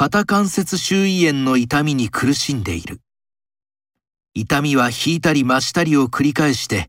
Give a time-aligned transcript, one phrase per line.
[0.00, 3.00] 肩関節周囲炎の痛みに苦しんでいる。
[4.32, 6.88] 痛みは引いたり増したりを繰り返して、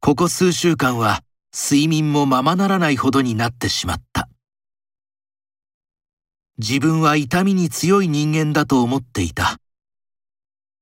[0.00, 4.28] ここ数週間は睡眠もままならないほどになってしまった。
[6.58, 9.56] 自分は痛みに強い人間だと思っていた。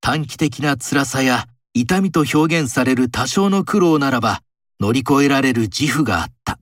[0.00, 4.42] 短期的な辛さや痛みと表現される多少の苦労ならば
[4.80, 6.58] 乗り越えられる自負があった。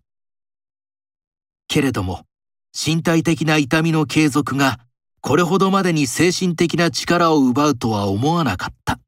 [1.66, 2.26] けれども、
[2.74, 4.80] 身体的な痛みの継続が
[5.20, 8.98] これほどまでに精神的な力を奪うとは思わなかった。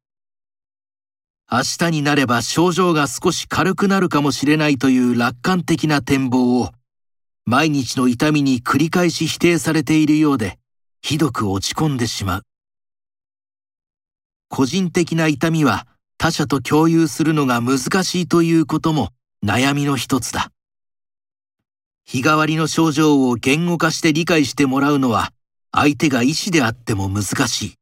[1.50, 6.70] 明日になれば症状が少し軽くなるかもしれないという楽観的な展望を
[7.44, 10.58] 毎日の痛みに繰り返し否定されているようで
[11.02, 12.42] ひどく落ち込んでしまう。
[14.48, 15.86] 個人的な痛みは
[16.18, 19.10] 他者と共有するのが難しいということも
[19.44, 20.52] 悩みの一つだ。
[22.04, 25.32] 日替わりの症状を言語化して理解してもらうのは
[25.72, 27.74] 相手が医師であっても難しい。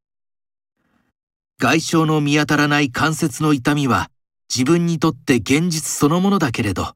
[1.58, 4.10] 外傷の見当たらない関節の痛みは
[4.54, 6.94] 自分にとって現実そのものだけれど、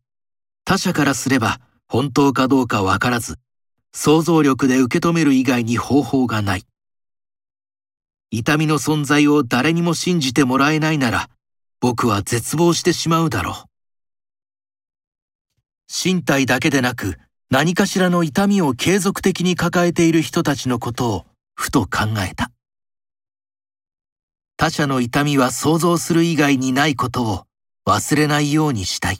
[0.65, 3.39] 他者からすれば本当かどうかわからず、
[3.93, 6.67] 想像力で受け止める以外に方法がない。
[8.31, 11.29] 痛みの存在を誰にも信じてもらえないなら、
[11.81, 13.69] 僕は絶望してしまうだろう。
[15.93, 17.19] 身体だけでなく、
[17.53, 22.51] 何かしらの痛みを継続的に抱えている人たちのことをふと考えた。
[24.57, 27.45] 他者の痛みは想像する以外にないことを
[27.87, 29.19] 忘れないようにしたい。